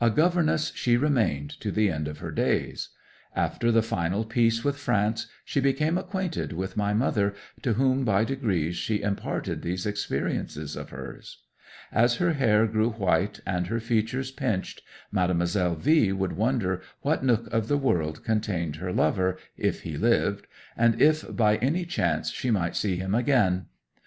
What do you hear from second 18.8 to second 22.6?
lover, if he lived, and if by any chance she